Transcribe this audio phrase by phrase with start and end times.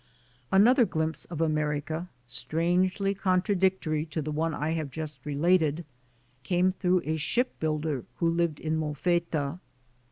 [0.51, 5.85] Another glimpse of America, strangely contra dictory to the one I have just related,
[6.41, 9.59] came through a ship builder who lived in Molfetta.